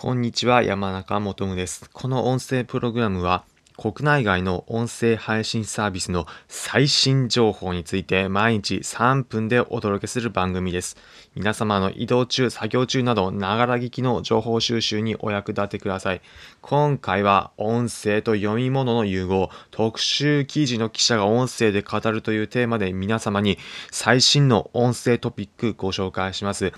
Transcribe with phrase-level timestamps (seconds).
[0.00, 1.90] こんにちは、山中もとむです。
[1.92, 3.42] この音声プログラムは、
[3.76, 10.96] 国内外の音声配信サービスの最新情報について毎日3分でお届けする番組です。
[11.34, 16.20] 皆様の移動中、作業中など、ながら聞きの情報収集にお役立てください。
[16.60, 23.58] 今回は音声と読み物の融合、特集記事の記者が音声で語るというテーマで皆様に
[23.90, 26.72] 最新の音声トピックご紹介します。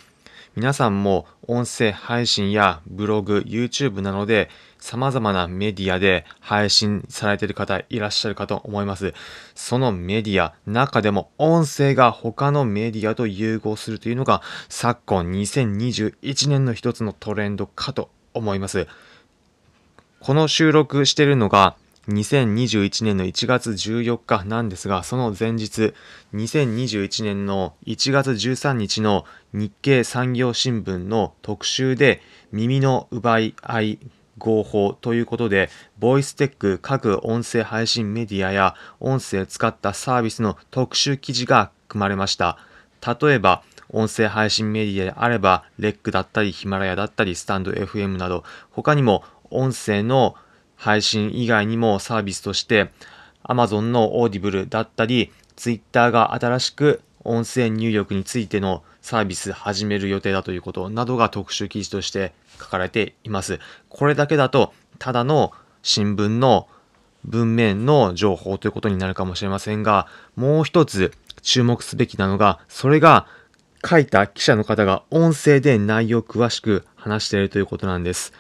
[0.57, 4.50] 皆さんも音声配信やブログ、YouTube などで
[4.81, 9.14] 様々なメディアで配信されている方いらっしゃるかと思います。
[9.54, 18.89] そのメディア、中でも音声が他のメディアと融合するというのが昨今2021年の一つのトレンドかと思います。
[20.18, 21.76] この収録しているのが
[22.11, 25.95] 2021年の1月14日なんですが、その前日、
[26.35, 32.20] 2021年の1月13日の日経産業新聞の特集で、
[32.53, 33.99] 耳の奪い合い
[34.39, 42.59] 合法ということで、ボイステック各音声配信メディアや音声を使ったサービスの特集記事が組まれました。
[43.06, 43.62] 例えば、
[43.93, 50.34] 音声配信メディアであれば、レックだったり、ヒマラヤだったり、スタンド FM など、他にも音声の
[50.81, 52.91] 配信以外にもサービスとして
[53.45, 63.61] Amazon の Audible だったり Twitter が新しく音声入力についてのサービス始める予定だということなどが特集記事として書かれています。
[63.91, 66.67] これだけだとただの新聞の
[67.25, 73.27] 文面の情報ということになるかもしれませんが、もう一つ注目すべきなのが、それが
[73.87, 78.33] 書いた記者の方が音声で内容を詳しく話しているということなんです。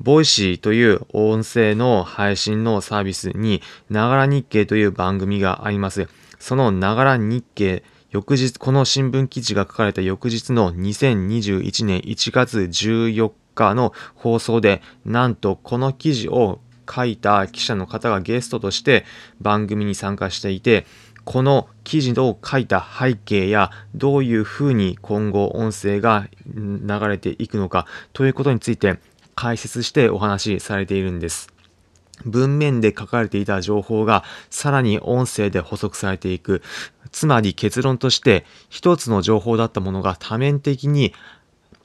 [0.00, 6.08] Voicy という音声の配信のサービスに、ながら日経という番組があります。
[6.38, 19.04] そのながら日経、翌日、この新聞記事が書かれた翌日の2021年1月14日の放送で、なんとこの記事を書いた記者の方がゲストとして
[19.40, 20.86] 番組に参加していて、
[21.24, 28.98] この記事を書いた背景やどういうふうに今後音声が流れていくのかということについて
[29.40, 31.48] 解説してお話しされているんです。
[32.26, 36.60] 文面で書かれていた情報がさらに音声で補足されていく。
[37.10, 41.14] つまり結論として一つの情報だったものが多面的に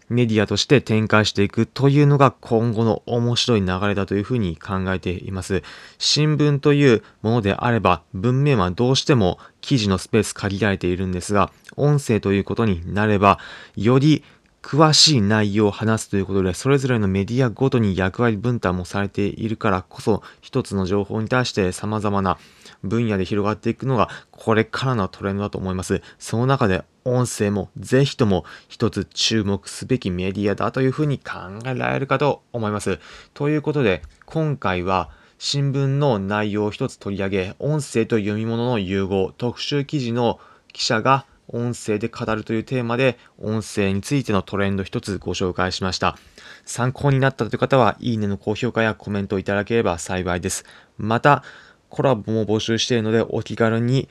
[0.09, 5.63] メディアとして展開していくというのが今後の面白い流れだというふうに考えています。
[5.97, 13.39] 新聞というものであれば文面はどうしても記事のスペース限られているんですが音声ということになれば
[13.77, 14.25] より
[14.65, 22.39] 詳しい内容を話すということで、それぞれのメディアごとに役割分担もされているからこそ、一つの情報に対して様々な
[22.81, 26.01] 分野で広がっていくのが、これからのトレンドだと思います。
[26.17, 31.33] その中で、音声もぜひとも一つ注目すべきメディアだというふうに考
[31.67, 32.97] えられるかと思います。
[33.35, 40.39] ということで、今回は、新聞の内容を一つ取り上げ、音声と読み物の融合、特集記事の
[40.73, 46.17] 記者が音声で語るというテーマで、音声についてのトレンド一つご紹介しました。
[46.65, 50.65] 参考になったという方は、いいねの高評価やコメントをいただければ幸いです。
[50.97, 51.43] また、
[51.89, 54.09] コラボも募集しているので、お気軽に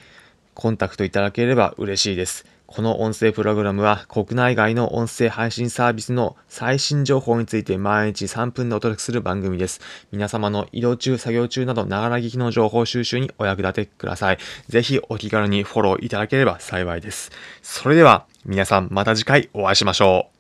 [0.55, 2.54] コンタクトいただければ嬉しいです。
[2.67, 9.81] この音声プログラムは国内外の音声配信サービスの最新情報について毎日3分でお届けする番組です。
[10.11, 14.39] 皆様の移動中、作業中など、ながら聞きの情報収集にお役立てください。
[14.69, 17.31] ぜひお気軽にフォローいただければ幸いです。
[17.63, 20.34] それでは、皆さんまた次回お会いしましょう。